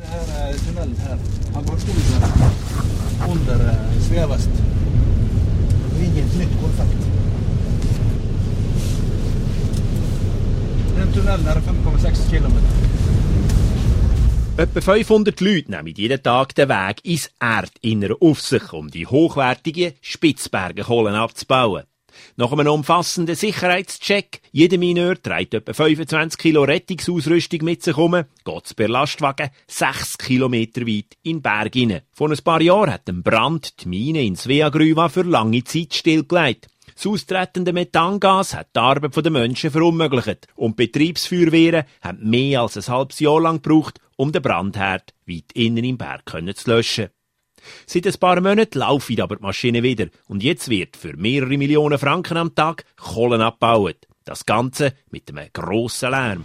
[0.00, 1.18] Här tunneln här.
[1.54, 1.64] Han
[11.00, 12.60] Den Tunnel er 5,6 Kilometer.
[14.58, 19.94] Etwa 500 Leute nehmen jeden Tag den Weg ins Erdinnere auf sich, um die hochwertigen
[20.02, 21.84] Spitzbergen Kohlen abzubauen.
[22.36, 28.76] Nach einem umfassenden Sicherheitscheck, jeder Mineur trägt etwa 25 Kilo Rettungsausrüstung mit sich um, geht
[28.76, 32.02] per Lastwagen 6 Kilometer weit in den Berg hinein.
[32.12, 36.68] Vor ein paar Jahren hat ein Brand die Mine in Sveagruva für lange Zeit stillgelegt.
[37.00, 42.76] Das austretende Methangas hat die Arbeit der Menschen verunmöglicht und die Betriebsfeuerwehren haben mehr als
[42.76, 47.08] ein halbes Jahr lang gebraucht, um den Brandherd weit innen im Berg zu löschen.
[47.86, 51.98] Seit ein paar Monaten laufen aber die Maschine wieder und jetzt wird für mehrere Millionen
[51.98, 54.06] Franken am Tag Kohlen abgebaut.
[54.24, 56.44] Das Ganze mit einem grossen Lärm.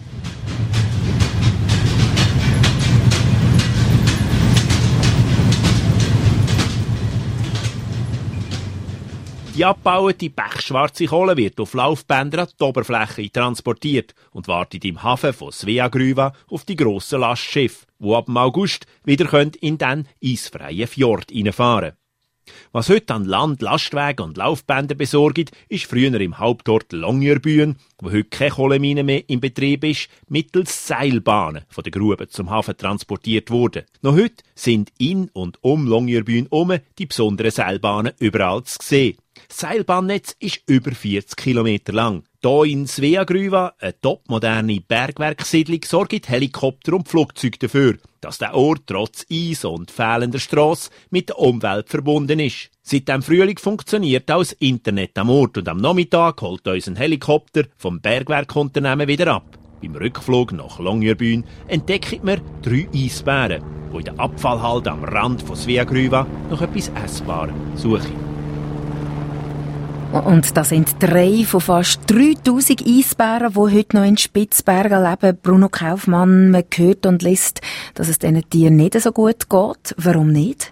[9.56, 15.32] Die abgebaute pechschwarze Kohle wird auf Laufbänder an die Oberfläche transportiert und wartet im Hafen
[15.32, 21.94] von Sveagruva auf die grossen Lastschiffe, wo ab August wieder in den eisfreien Fjord reinfahren
[22.72, 28.26] was heute an Land, Lastwagen und Laufbänder besorgt, ist früher im Hauptort Longyearbyen, wo heute
[28.26, 33.86] keine Kohlemine mehr in Betrieb ist, mittels Seilbahnen von der Grube zum Hafen transportiert worden.
[34.02, 39.18] Noch heute sind in und um Longyearbyen um die besonderen Seilbahnen überall zu sehen.
[39.48, 42.24] Das Seilbahnnetz ist über 40 Kilometer lang.
[42.42, 49.26] Hier in Sveagruva, eine topmoderne Bergwerksiedlung, sorgen Helikopter und Flugzeuge dafür, dass der Ort trotz
[49.32, 52.70] Eis und fehlender Strasse mit der Umwelt verbunden ist.
[52.82, 56.96] Seit dem Frühling funktioniert auch das Internet am Ort und am Nachmittag holt uns ein
[56.96, 59.58] Helikopter vom Bergwerkunternehmen wieder ab.
[59.82, 65.56] Beim Rückflug nach Longyearbyen entdecken wir drei Eisbären, die in der Abfallhalde am Rand von
[65.56, 68.35] Sveagruva noch etwas Essbares suchen.
[70.24, 75.38] Und das sind drei von fast 3000 Eisbären, die heute noch in Spitzbergen leben.
[75.42, 77.60] Bruno Kaufmann, man hört und liest,
[77.96, 79.96] dass es diesen Tieren nicht so gut geht.
[79.98, 80.72] Warum nicht?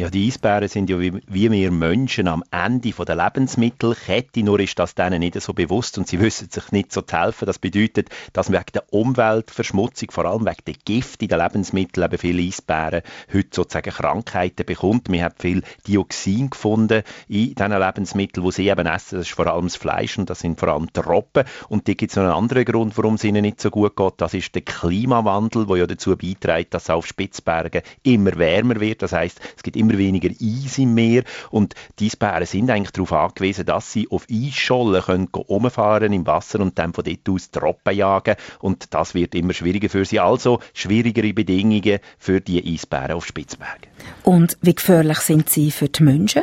[0.00, 4.78] Ja, die Eisbären sind ja wie, wie wir Menschen am Ende der Lebensmittelkette, nur ist
[4.78, 7.44] das denen nicht so bewusst und sie wissen sich nicht so zu helfen.
[7.44, 12.16] Das bedeutet, dass wegen der Umweltverschmutzung, vor allem wegen der Gift in den Lebensmitteln, eben
[12.16, 15.10] viele Eisbären heute sozusagen Krankheiten bekommt.
[15.10, 19.18] Wir haben viel Dioxin gefunden in diesen Lebensmitteln, die sie eben essen.
[19.18, 21.44] Das ist vor allem das Fleisch und das sind vor allem Robben.
[21.68, 24.14] Und da gibt es noch einen anderen Grund, warum es ihnen nicht so gut geht.
[24.16, 29.02] Das ist der Klimawandel, der ja dazu beiträgt, dass es auf Spitzbergen immer wärmer wird.
[29.02, 32.92] Das heißt, es gibt immer immer weniger Eis im Meer und die Eisbären sind eigentlich
[32.92, 37.50] darauf angewiesen, dass sie auf Eisschollen können umfahren im Wasser und dann von dort aus
[37.50, 40.20] Tropen jagen und das wird immer schwieriger für sie.
[40.20, 43.90] Also schwierigere Bedingungen für die Eisbären auf Spitzbergen.
[44.22, 46.42] Und wie gefährlich sind sie für die Menschen?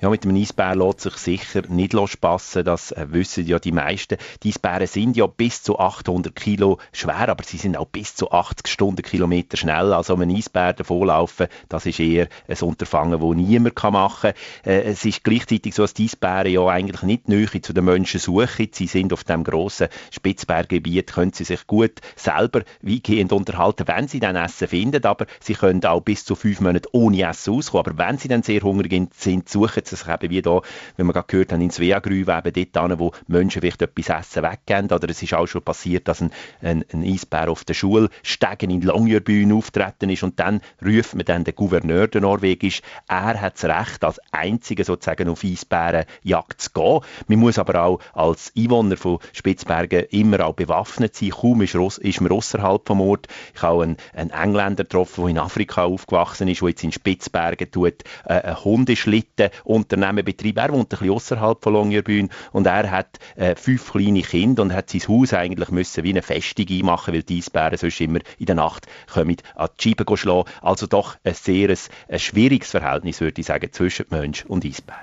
[0.00, 4.18] Ja, mit dem Eisbär lässt sich sicher nicht spassen, das äh, wissen ja die meisten.
[4.42, 8.30] Die Eisbären sind ja bis zu 800 Kilo schwer, aber sie sind auch bis zu
[8.30, 9.94] 80 Stundenkilometer schnell.
[9.94, 14.70] Also um einen Eisbär davonlaufen, das ist eher ein Unterfangen, das niemand machen kann.
[14.70, 18.20] Äh, es ist gleichzeitig so, dass die Eisbären ja eigentlich nicht Nähe zu den Menschen
[18.20, 18.68] suchen.
[18.72, 24.20] Sie sind auf dem grossen Spitzberggebiet, können sie sich gut selber weitgehend unterhalten, wenn sie
[24.20, 27.86] dann Essen finden, aber sie können auch bis zu fünf Monate ohne Essen auskommen.
[27.86, 30.60] Aber wenn sie dann sehr hungrig sind, suchen sie sich eben wie da,
[30.96, 34.42] wie wir gerade gehört haben, in Sveagrüve, eben dort hin, wo Menschen vielleicht etwas Essen
[34.42, 34.90] weggeben.
[34.90, 36.30] Oder es ist auch schon passiert, dass ein,
[36.62, 41.44] ein, ein Eisbär auf der Schulstegen in Longyearbyen auftreten ist und dann ruft man dann
[41.44, 47.00] den Gouverneur der Norwegisch, er hat das Recht, als Einziger sozusagen auf Eisbärenjagd zu gehen.
[47.28, 51.30] Man muss aber auch als Einwohner von Spitzbergen immer auch bewaffnet sein.
[51.30, 53.28] Kaum ist, ist man außerhalb vom Ort.
[53.54, 57.70] Ich habe einen, einen Engländer getroffen, der in Afrika aufgewachsen ist, der jetzt in Spitzbergen
[57.70, 60.58] tut, äh, einen Hundeschlitten Unternehmen betreibt.
[60.58, 64.72] Er wohnt ein bisschen außerhalb von Longyearbyen und er hat äh, fünf kleine Kinder und
[64.72, 68.46] hat sein Haus eigentlich müssen wie eine Festung einmachen, weil die Eisbären sonst immer in
[68.46, 70.48] der Nacht kommen an die Scheibe schlagen.
[70.62, 75.02] Also doch ein sehr ein, schwieriges Verhältnis, würde ich sagen, zwischen Mensch und Eisbär.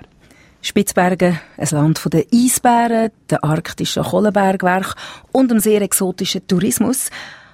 [0.62, 4.94] Spitzbergen, ein Land der Eisbären, der arktischen Kohlenbergwerk
[5.30, 7.10] und dem sehr exotischen Tourismus.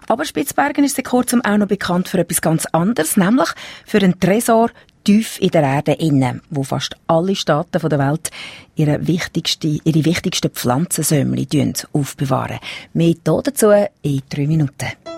[0.07, 3.49] Aber Spitzbergen ist seit kurzem auch noch bekannt für etwas ganz anderes, nämlich
[3.87, 4.71] für einen Tresor
[5.05, 8.31] tief in der Erde innen, wo fast alle Staaten der Welt
[8.77, 11.47] ihre wichtigste, ihre wichtigsten Pflanzensämli
[11.93, 12.59] aufbewahren.
[12.93, 13.71] Mehr dazu
[14.03, 15.10] in drei Minuten.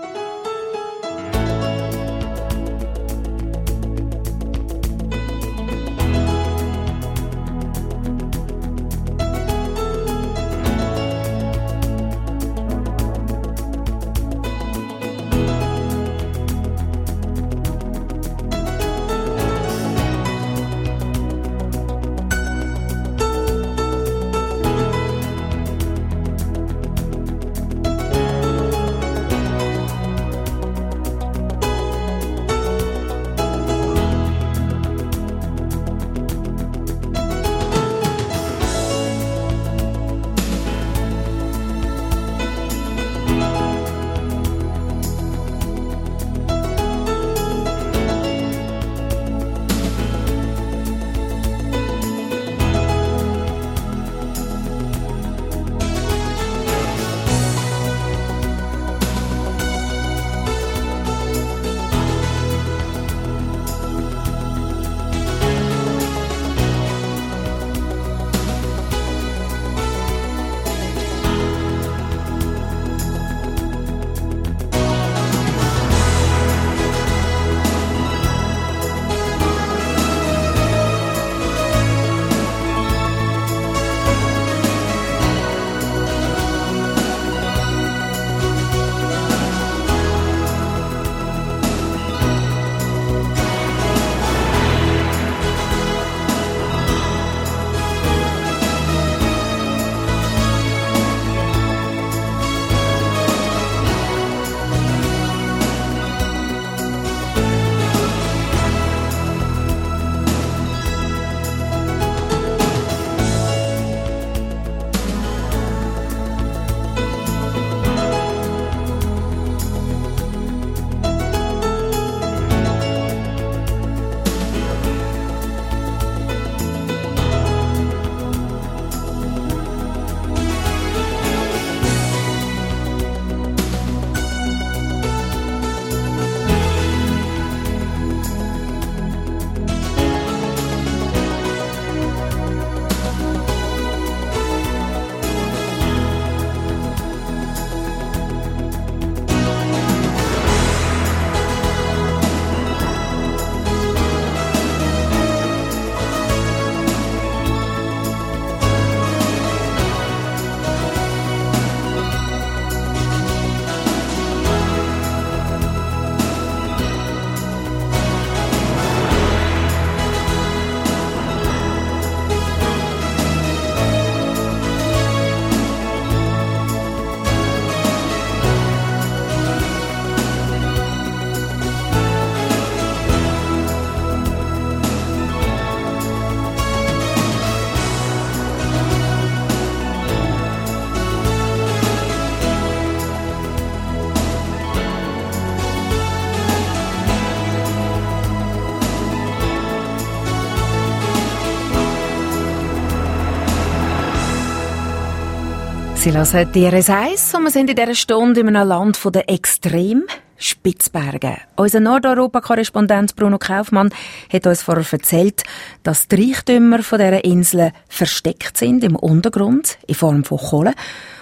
[206.02, 210.02] Sie hören DRS 1 und wir sind in dieser Stunde in einem Land der Extrem
[210.36, 211.36] Spitzbergen.
[211.54, 213.90] Unser Nordeuropa-Korrespondent Bruno Kaufmann
[214.32, 215.44] hat uns vorher erzählt,
[215.84, 220.74] dass die Reichtümer von dieser Insel versteckt sind im Untergrund in Form von Kohle.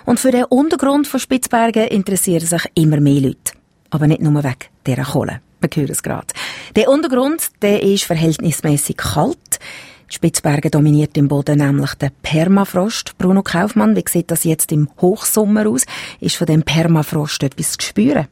[0.07, 3.53] Und für den Untergrund von Spitzbergen interessieren sich immer mehr Leute.
[3.91, 4.57] Aber nicht nur wegen
[4.87, 5.43] dieser Kohle.
[5.61, 6.29] Wir hören es gerade.
[6.75, 9.59] Der Untergrund, der ist verhältnismäßig kalt.
[10.11, 13.17] Die Spitzberge dominiert im Boden nämlich der Permafrost.
[13.17, 15.87] Bruno Kaufmann, wie sieht das jetzt im Hochsommer aus?
[16.19, 18.27] Ist von dem Permafrost etwas zu spüren?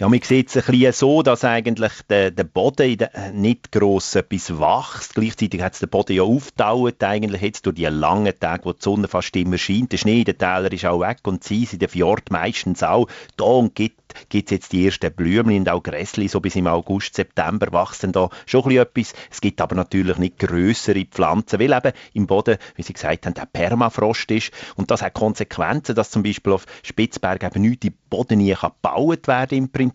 [0.00, 2.96] Ja, man sieht es ein bisschen so, dass eigentlich der, der Boden
[3.34, 5.14] nicht gross etwas wächst.
[5.14, 8.80] Gleichzeitig hat es der Boden ja aufgetaut, eigentlich jetzt durch die langen Tage, wo die
[8.80, 9.92] Sonne fast immer scheint.
[9.92, 13.08] Der Schnee in den Tälern ist auch weg und sie in der Fjord meistens auch.
[13.36, 16.66] Da und gibt gibt es jetzt die ersten Blümchen und auch Gräsli, so bis im
[16.66, 19.14] August, September wachsen da schon ein etwas.
[19.30, 23.34] Es gibt aber natürlich nicht größere Pflanzen, weil eben im Boden, wie Sie gesagt haben,
[23.34, 27.94] der Permafrost ist und das hat Konsequenzen, dass zum Beispiel auf Spitzberg eben nichts im
[28.08, 29.89] Boden nie gebaut werden im Prinzip.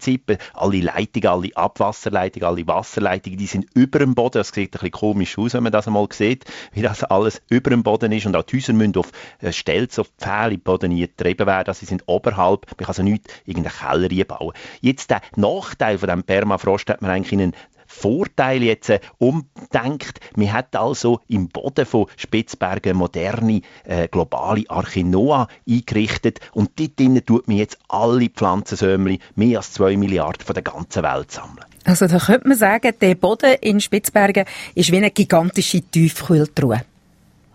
[0.54, 4.40] Alle Leitungen, alle Abwasserleitungen, alle Wasserleitungen, die sind über dem Boden.
[4.40, 7.70] Das sieht ein bisschen komisch aus, wenn man das einmal sieht, wie das alles über
[7.70, 11.48] dem Boden ist und auch die Häuser müssen auf äh, Stelz, auf Pfähle Boden getrieben
[11.48, 12.66] werden, sie sind oberhalb.
[12.68, 14.54] Man kann also nicht irgendeinen Keller reinbauen.
[14.82, 17.56] Jetzt der Nachteil von dem Permafrost hat man eigentlich in einen
[17.96, 20.20] Vorteil jetzt äh, umdenkt.
[20.36, 27.26] Man hat also im Boden von Spitzbergen moderne äh, globale Archinoa eingerichtet und dort drinnen
[27.26, 31.66] tut man jetzt alle Pflanzensämli, mehr als zwei Milliarden von der ganzen Welt sammeln.
[31.86, 36.82] Also da könnte man sagen, der Boden in Spitzbergen ist wie eine gigantische Tiefkühltruhe.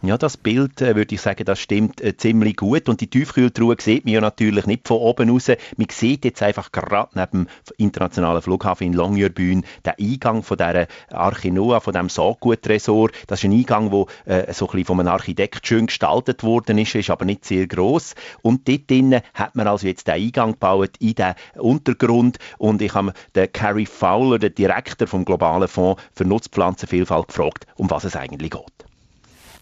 [0.03, 2.88] Ja, das Bild, äh, würde ich sagen, das stimmt äh, ziemlich gut.
[2.88, 5.48] Und die Tiefkühltruhe sieht man ja natürlich nicht von oben raus.
[5.76, 10.86] Man sieht jetzt einfach gerade neben dem internationalen Flughafen in Longyearbyen den Eingang von dieser
[11.11, 13.11] Arche Noah, von diesem Saatguttresor.
[13.26, 16.78] Das ist ein Eingang, der äh, so ein bisschen von einem Architekt schön gestaltet worden
[16.78, 18.14] ist, ist aber nicht sehr groß.
[18.40, 22.38] Und dort drinnen hat man also jetzt den Eingang gebaut in den Untergrund.
[22.57, 27.90] Und ich habe den Carrie Fowler, den Direktor vom Globalen Fonds für Nutzpflanzenvielfalt, gefragt, um
[27.90, 28.79] was es eigentlich geht.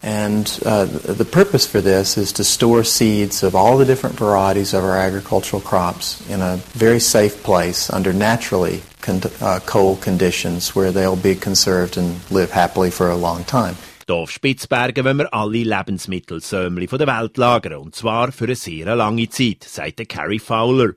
[0.01, 4.73] And uh, the purpose for this is to store seeds of all the different varieties
[4.73, 10.75] of our agricultural crops in a very safe place under naturally con uh, cold conditions
[10.75, 13.75] where they'll be conserved and live happily for a long time.
[14.09, 18.95] Auf Spitzbergen wollen wir alle Lebensmittelsämli von der Welt lagern, und zwar für eine sehr
[18.95, 20.93] lange Zeit, sagt Carrie Fowler.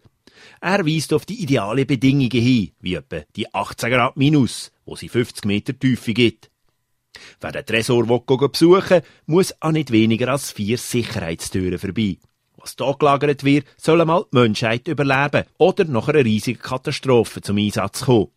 [0.63, 5.09] Er weist auf die ideale Bedingungen hin, wie etwa die 18 Grad minus, wo sie
[5.09, 6.52] 50 Meter Tiefe gibt.
[7.41, 12.19] Wer den Tresor will besuchen muss an nicht weniger als vier Sicherheitstüren vorbei.
[12.57, 17.59] Was hier gelagert wird, soll einmal die Menschheit überleben oder nach einer riesigen Katastrophe zum
[17.59, 18.29] Einsatz kommen.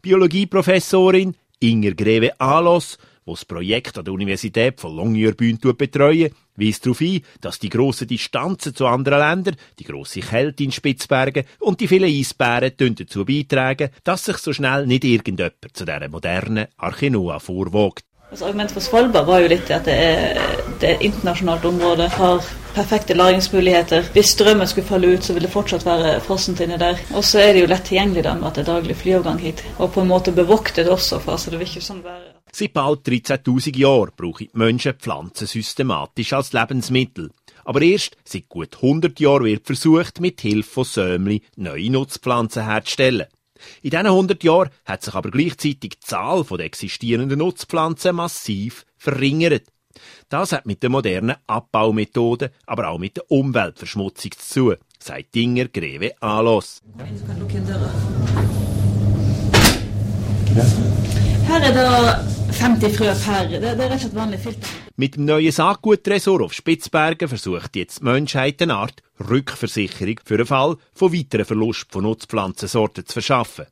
[0.00, 7.00] Biologieprofessorin Inger Greve Alos, die das Projekt an der Universität von Longyearbyen betreuen, weist darauf
[7.00, 11.88] ein, dass die grossen Distanzen zu anderen Ländern, die grosse Kälte in Spitzbergen und die
[11.88, 18.04] vielen Eisbären dazu beitragen, dass sich so schnell nicht irgendjemand zu dieser modernen Archenoa vorwagt.
[18.34, 20.38] Das Argument for Svalbard var jo litt at det er,
[20.82, 22.08] det er et internasjonalt område.
[22.16, 22.42] Har
[22.74, 24.08] perfekte lagringsmuligheter.
[24.10, 26.98] Hvis strømmen skulle falle ut, så vil det fortsatt være frossent inni der.
[27.14, 29.62] Og så er det jo lett tilgjengelig da med at det er daglig flyovergang hit.
[29.78, 33.06] Og på en måte bevoktet også, for altså det vil ikke sånn være Seit bald
[33.06, 37.30] 13.000 Jahren brauchen die Menschen Pflanzen systematisch als Lebensmittel.
[37.64, 43.30] Aber erst seit gut 100 Jahren wird versucht, mit Hilfe von Sömli neue Nutzpflanzen herzustellen.
[43.82, 49.64] In diesen 100 Jahren hat sich aber gleichzeitig die Zahl der existierenden Nutzpflanzen massiv verringert.
[50.28, 55.68] Das hat mit den modernen Abbaumethoden, aber auch mit der Umweltverschmutzung zu tun, sagt Dinger
[55.68, 56.80] Greve Alos.
[61.46, 63.50] Her er 50 frø per.
[63.50, 64.72] Det, det er rett og slett vanlig filter.
[64.96, 70.46] Mit dem neuen Saatguttresor auf Spitzbergen versucht jetzt die Menschheit eine Art Rückversicherung für den
[70.46, 73.66] Fall von weiteren Verlust von Nutzpflanzensorten zu verschaffen.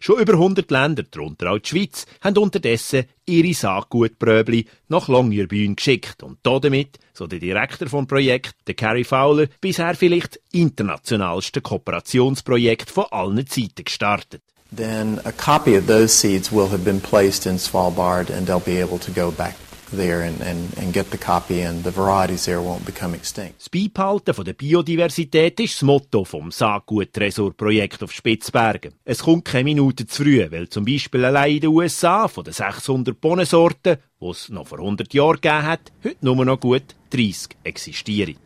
[0.00, 6.22] Schon über 100 Länder, darunter auch die Schweiz, haben unterdessen ihre Saatgutpröbli nach Longyearbyen geschickt
[6.22, 13.06] und damit, so der Direktor vom Projekt, der Carrie Fowler, bisher vielleicht internationalste Kooperationsprojekt von
[13.10, 14.42] allen Zeiten gestartet.
[14.72, 18.80] Then a copy of those seeds will have been placed in Svalbard and they'll be
[18.80, 19.56] able to go back
[19.92, 23.58] there and, and, and get the copy and the varieties there won't become extinct.
[23.58, 28.94] Das Beibehalten von der Biodiversität ist das Motto vom Saatgut-Tresor-Projekt auf Spitzbergen.
[29.04, 32.52] Es kommt keine Minute zu früh, weil zum Beispiel allein in den USA von den
[32.52, 37.56] 600 Bohnensorten, die es noch vor 100 Jahren gegeben hat, heute nur noch gut 30
[37.62, 38.45] existieren.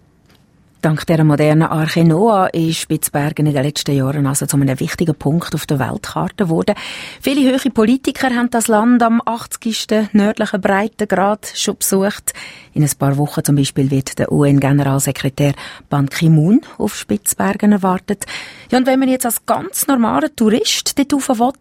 [0.82, 5.14] Dank der modernen Arche Noah ist Spitzbergen in den letzten Jahren also zu einem wichtigen
[5.14, 6.74] Punkt auf der Weltkarte geworden.
[7.20, 9.86] Viele höhere Politiker haben das Land am 80.
[10.12, 12.32] nördlichen Breitengrad schon besucht.
[12.72, 15.52] In ein paar Wochen zum Beispiel wird der UN-Generalsekretär
[15.90, 18.24] Ban Ki-moon auf Spitzbergen erwartet.
[18.70, 21.52] Ja, und wenn man jetzt als ganz normaler Tourist dort rauf will,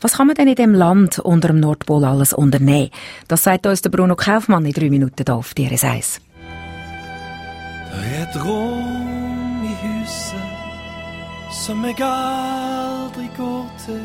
[0.00, 2.90] was kann man denn in dem Land unter dem Nordpol alles unternehmen?
[3.28, 6.18] Das sagt uns der Bruno Kaufmann in drei Minuten hier auf DRS1.
[6.18, 6.25] Det er
[8.04, 10.66] et rom i huset
[11.52, 14.04] som jeg aldri går til.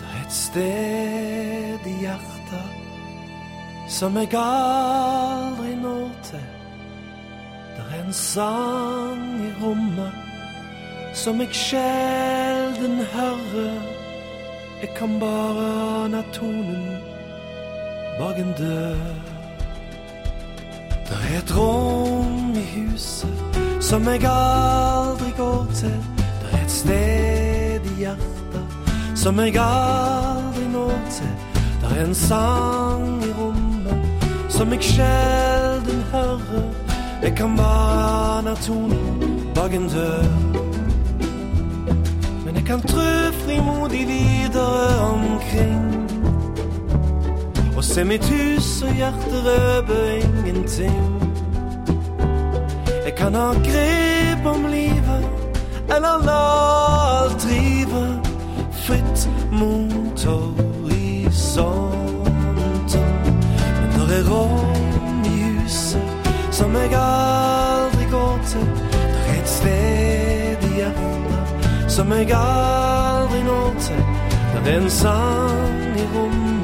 [0.00, 2.68] Det er et sted i hjertet
[3.88, 6.48] som jeg aldri når til.
[7.76, 10.12] Det er en sang i rommet
[11.14, 13.82] som jeg sjelden hører.
[14.80, 16.86] Jeg kan bare ane tonen
[18.18, 19.29] bak en dør.
[21.10, 23.28] Det er et rom i huset
[23.80, 25.96] som jeg aldri går til.
[26.40, 28.66] Det er et sted i hjertet
[29.14, 31.32] som jeg aldri når til.
[31.80, 34.06] Det er en sang i rommet
[34.48, 36.70] som jeg sjelden hører.
[37.22, 40.24] Jeg kan bare ane tonen bak en dør.
[42.44, 45.99] Men jeg kan trø frimodig videre omkring.
[47.80, 51.22] Og se mitt hus og hjerte røpe ingenting.
[53.04, 55.24] Jeg kan ha grep om livet,
[55.88, 56.42] eller la
[57.22, 58.20] alt drive
[58.72, 61.80] fritt mot horisonten.
[63.80, 66.02] Men der er rom i huset
[66.50, 68.66] som jeg aldri går til.
[68.92, 74.04] Der er et sted i hjertet som jeg aldri når til.
[74.52, 76.59] Der er en sang i rommet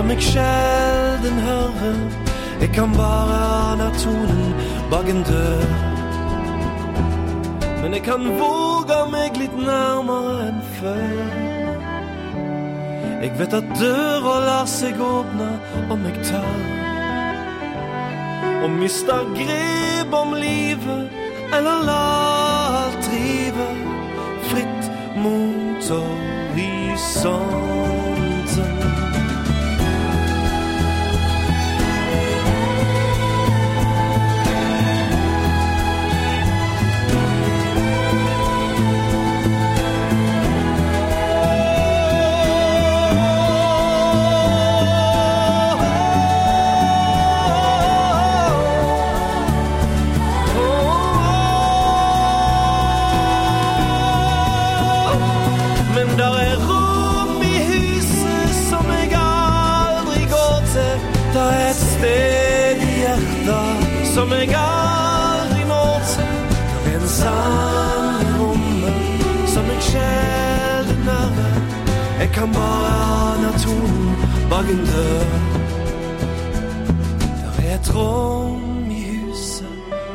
[0.00, 1.96] som jeg sjelden hører.
[2.60, 3.38] Jeg kan bare
[3.72, 4.54] ane tonen
[4.90, 5.64] bak en dør.
[7.82, 11.20] Men jeg kan våge meg litt nærmere enn før.
[13.20, 15.50] Jeg vet at døra lar seg åpne
[15.92, 16.60] om jeg tør.
[18.64, 21.04] Og mister grep om livet,
[21.52, 22.04] eller la
[22.86, 23.68] alt drive
[24.48, 24.84] fritt
[25.20, 27.70] mot horisonten.
[64.30, 66.34] Som jeg aldri når til.
[66.84, 71.56] Der er en sang i rommet som jeg sjelden hører.
[72.20, 72.92] Jeg kan bare
[73.32, 74.14] ane tonen
[74.50, 75.24] bak en dør.
[77.42, 79.66] Der er et rom i huset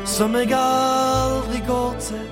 [0.04, 2.26] som jeg aldri går til.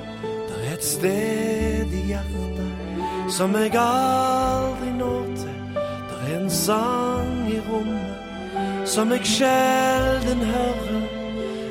[0.48, 5.58] Der er et sted i hjertet som jeg aldri når til.
[5.74, 11.13] Der er en sang i rommet som jeg sjelden hører.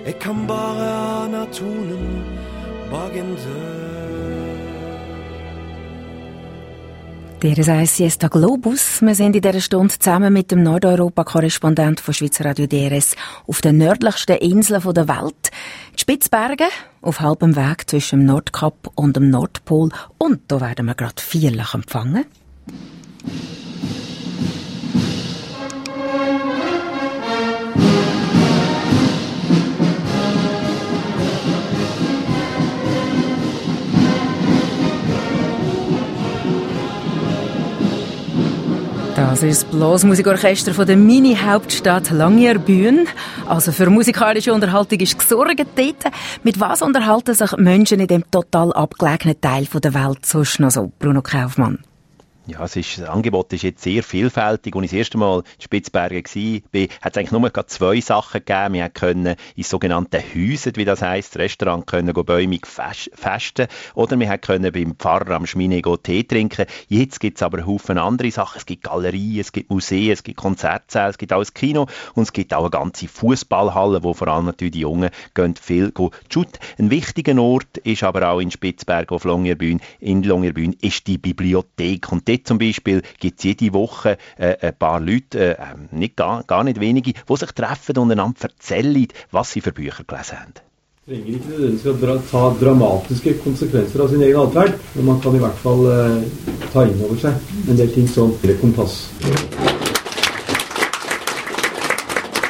[0.06, 2.24] Jeg kan bare ane tonen.
[7.42, 9.02] Der sei Siesta Globus.
[9.02, 13.16] Wir sind in dieser Stunde zusammen mit dem Nordeuropa-Korrespondent von Schweizer Radio DRS
[13.48, 15.52] auf den nördlichsten Inseln der Welt.
[15.96, 16.68] Die Spitzbergen,
[17.02, 19.90] auf halbem Weg zwischen dem Nordkap und dem Nordpol.
[20.20, 22.26] Und da werden wir gerade feierlich empfangen.
[39.44, 43.10] Das ist das Blasmusikorchester von der Mini-Hauptstadt Longyearbyen.
[43.46, 46.14] Also für musikalische Unterhaltung ist gesorgt dort.
[46.44, 50.94] Mit was unterhalten sich Menschen in dem total abgelegenen Teil der Welt sonst noch so,
[50.98, 51.80] Bruno Kaufmann?
[52.46, 54.76] Ja, es ist, das Angebot ist jetzt sehr vielfältig.
[54.76, 58.74] Als ich das erste Mal in Spitzbergen war, hat es eigentlich nur zwei Sachen gegeben.
[58.74, 64.74] Wir können in sogenannten Häusern, wie das heisst, Restaurant können bäumig festen oder wir können
[64.74, 66.66] beim Pfarrer am Schmine Tee trinken.
[66.90, 68.58] Jetzt gibt es aber Haufen andere Sachen.
[68.58, 72.24] Es gibt Galerien, es gibt Museen, es gibt Konzertsäle, es gibt auch ein Kino und
[72.24, 75.94] es gibt auch eine ganze Fußballhalle, wo vor allem natürlich die Jungen gehen viel
[76.30, 76.60] shooten.
[76.78, 79.80] Ein wichtiger Ort ist aber auch in Spitzbergen auf Longyearbyen.
[80.02, 84.76] In Longyearbyen ist die Bibliothek und dort zum Beispiel gibt es jede Woche äh, ein
[84.76, 89.52] paar Leute, äh, nicht gar, gar nicht wenige, die sich treffen und einander erzählen, was
[89.52, 90.54] sie für Bücher gelesen haben.
[91.04, 95.42] trenger ikke nødvendigvis å ta dramatiske konsekvenser av sin egen atferd, men man kan i
[95.44, 96.24] hvert fall eh,
[96.72, 98.32] ta inn over seg en del ting som
[98.62, 99.02] kompass.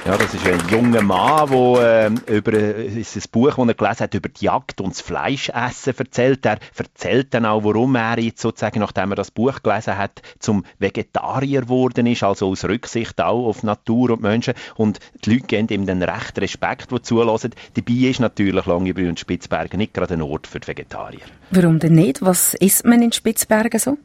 [0.06, 4.14] Ja, das ist ein junger Mann, der äh, über ein Buch, das er gelesen hat,
[4.14, 6.46] über die Jagd und das Fleischessen erzählt.
[6.46, 10.66] Er erzählt dann auch, warum er jetzt sozusagen, nachdem er das Buch gelesen hat, zum
[10.78, 14.56] Vegetarier geworden ist, also aus Rücksicht auch auf Natur und Menschen.
[14.76, 17.52] Und die Leute geben ihm dann recht Respekt, die zulassen.
[17.76, 21.22] Dabei ist natürlich Langebrü und Spitzbergen nicht gerade ein Ort für die Vegetarier.
[21.52, 22.22] Warum denn nicht?
[22.22, 23.98] Was isst man in Spitzbergen so?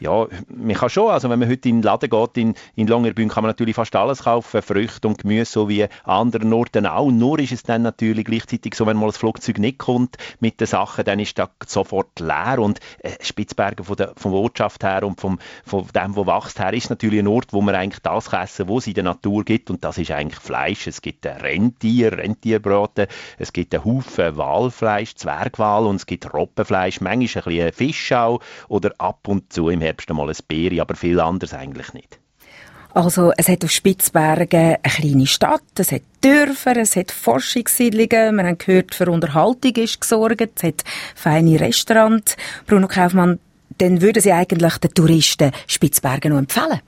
[0.00, 3.28] Ja, man kann schon, also wenn man heute in den Laden geht, in, in Longerbühn,
[3.28, 7.10] kann man natürlich fast alles kaufen, Früchte und Gemüse, so wie an anderen Orten auch.
[7.10, 10.66] Nur ist es dann natürlich gleichzeitig so, wenn mal das Flugzeug nicht kommt mit den
[10.66, 15.20] Sachen, dann ist das sofort leer und äh, Spitzbergen von der von Wirtschaft her und
[15.20, 18.68] vom, von dem, wo wächst her, ist natürlich ein Ort, wo man eigentlich das essen
[18.68, 20.86] wo es in der Natur gibt und das ist eigentlich Fleisch.
[20.86, 23.06] Es gibt Rentier, Rentierbraten,
[23.38, 28.40] es gibt einen Haufen Walfleisch, Zwergwal und es gibt Robbenfleisch, manchmal ein bisschen Fisch auch
[28.68, 32.18] oder ab und zu im Herbst einmal ein Beere, aber viel anderes eigentlich nicht.
[32.94, 38.44] Also es hat auf Spitzbergen eine kleine Stadt, es hat Dörfer, es hat Forschungssiedlungen, wir
[38.44, 40.84] haben gehört, für Unterhaltung ist gesorgt, es hat
[41.14, 42.36] feine Restaurants.
[42.66, 43.38] Bruno Kaufmann,
[43.78, 46.80] dann würden Sie eigentlich den Touristen Spitzbergen noch empfehlen?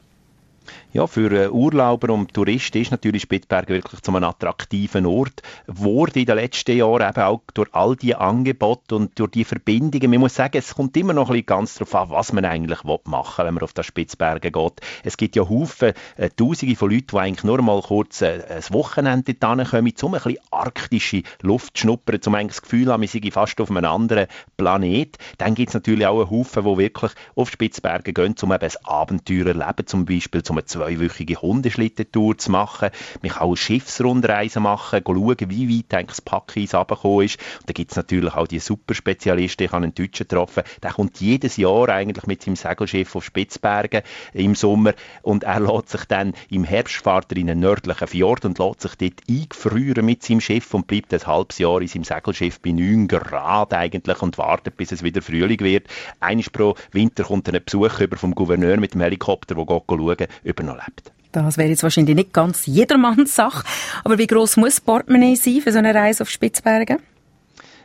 [0.94, 5.42] Ja, für äh, Urlauber und Touristen ist natürlich Spitzbergen wirklich zu einem attraktiven Ort.
[5.66, 10.08] Wurde in den letzten Jahren eben auch durch all die Angebote und durch die Verbindungen.
[10.08, 12.84] Man muss sagen, es kommt immer noch ein bisschen ganz darauf an, was man eigentlich
[12.84, 14.72] machen will, wenn man auf das Spitzbergen geht.
[15.02, 18.62] Es gibt ja Haufen, äh, Tausende von Leuten, die eigentlich nur mal kurz äh, ein
[18.72, 19.66] Wochenende kommen,
[20.00, 23.60] um ein bisschen arktische Luft zu schnuppern, um eigentlich das Gefühl haben, wir sind fast
[23.60, 25.18] auf einem anderen Planet.
[25.38, 28.84] Dann gibt es natürlich auch einen Haufen, die wirklich auf Spitzbergen gehen, um eben ein
[28.84, 32.90] Abenteuer zu erleben, zum Beispiel zum zweiwöchige Hundeschlittentour zu machen.
[33.22, 37.38] Man kann auch Schiffsrundreisen machen, schauen, wie weit das Packeis runtergekommen ist.
[37.60, 39.66] Und da gibt es natürlich auch die Superspezialisten.
[39.66, 44.02] Ich habe einen Deutschen getroffen, der kommt jedes Jahr eigentlich mit seinem Segelschiff auf Spitzbergen
[44.32, 48.44] im Sommer und er lässt sich dann im Herbst fahrt er in einen nördlichen Fjord
[48.44, 52.04] und lässt sich dort eingefrieren mit seinem Schiff und bleibt ein halbes Jahr in seinem
[52.04, 55.88] Segelschiff bei 9 Grad eigentlich und wartet, bis es wieder Frühling wird.
[56.20, 60.60] Einmal pro Winter kommt ein Besuch über vom Gouverneur mit dem Helikopter, der schauen, ob
[60.60, 61.12] er noch lebt.
[61.32, 63.64] Das wäre jetzt wahrscheinlich nicht ganz jedermanns Sache.
[64.04, 66.98] Aber wie groß muss Portemonnaie sein für so eine Reise auf Spitzbergen?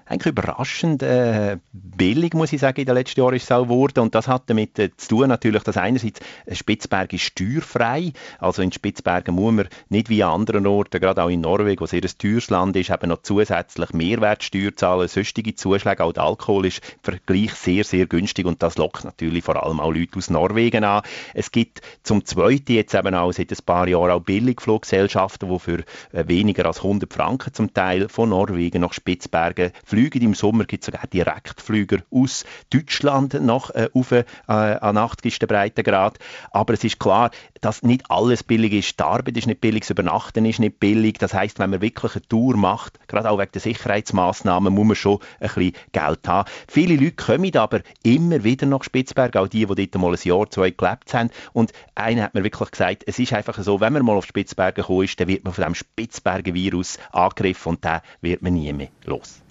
[0.09, 3.99] Eigentlich überraschend äh, billig, muss ich sagen, in den letzten Jahren ist es auch geworden.
[3.99, 8.13] Und das hat damit äh, zu tun, natürlich, dass einerseits äh, Spitzberg ist steuerfrei.
[8.39, 11.85] Also in Spitzbergen muss man nicht wie an anderen Orten, gerade auch in Norwegen, wo
[11.85, 16.03] sehr ein teures Land ist, eben noch zusätzlich Mehrwertsteuer zahlen, sonstige Zuschläge.
[16.03, 19.79] Auch der Alkohol ist im Vergleich sehr, sehr günstig und das lockt natürlich vor allem
[19.79, 21.03] auch Leute aus Norwegen an.
[21.35, 25.83] Es gibt zum Zweiten jetzt eben auch seit ein paar Jahren auch Billigfluggesellschaften, die für
[26.13, 30.21] äh, weniger als 100 Franken zum Teil von Norwegen nach Spitzbergen fliegen fliegen.
[30.21, 35.39] Im Sommer gibt es sogar Direktflüger aus Deutschland nach äh, auf, äh, an 80.
[35.39, 36.17] Breitengrad.
[36.51, 38.99] Aber es ist klar, dass nicht alles billig ist.
[38.99, 41.17] Die Arbeit ist nicht billig, das Übernachten ist nicht billig.
[41.17, 44.95] Das heißt, wenn man wirklich eine Tour macht, gerade auch wegen der Sicherheitsmaßnahmen, muss man
[44.95, 46.49] schon ein bisschen Geld haben.
[46.67, 50.49] Viele Leute kommen aber immer wieder nach Spitzberg, auch die, die dort mal ein Jahr,
[50.49, 51.29] zwei gelebt haben.
[51.51, 54.81] Und einer hat mir wirklich gesagt, es ist einfach so, wenn man mal auf Spitzbergen
[54.81, 58.71] gekommen ist, dann wird man von dem Spitzbergen Virus angegriffen und dann wird man nie
[58.71, 59.41] mehr los.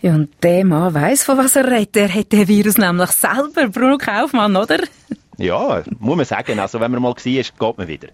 [0.00, 1.96] Ja, und der Mann weiss, von was er redet.
[1.96, 4.78] Er hat den Virus nämlich selber, Bruno Kaufmann, oder?
[5.38, 6.58] Ja, muss man sagen.
[6.58, 8.08] Also, wenn man mal war, geht man wieder.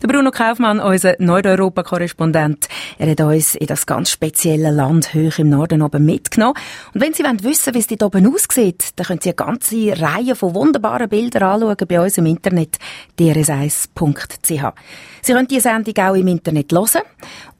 [0.00, 5.48] Der Bruno Kaufmann, unser Nordeuropa-Korrespondent, er hat uns in das ganz spezielle Land hoch im
[5.48, 6.54] Norden oben mitgenommen.
[6.94, 10.00] Und wenn Sie wollen wissen, wie es dort oben aussieht, dann können Sie eine ganze
[10.00, 12.78] Reihe von wunderbaren Bildern anschauen bei uns im Internet,
[13.18, 14.72] drs1.ch.
[15.22, 17.02] Sie können diese Sendung auch im Internet hören.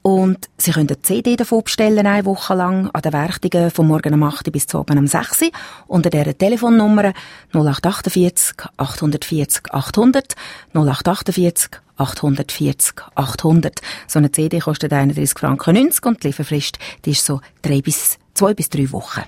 [0.03, 4.13] Und Sie können eine CD davon bestellen, eine Woche lang, an den Werktagen vom Morgen
[4.13, 5.51] um 8 bis zu oben um 6 Uhr,
[5.87, 7.13] unter dieser Telefonnummer
[7.53, 10.35] 0848 840 800,
[10.73, 13.79] 0848 840 800.
[14.07, 18.17] So eine CD kostet 31 Franken 90 und die Lieferfrist die ist so drei bis,
[18.33, 19.21] zwei bis drei Wochen.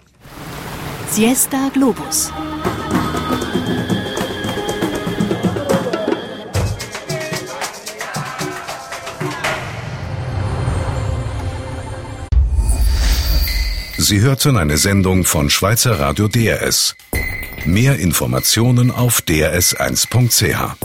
[1.09, 2.33] Siesta Globus.
[14.07, 16.95] Sie hörten eine Sendung von Schweizer Radio DRS.
[17.65, 20.75] Mehr Informationen auf drs1.ch.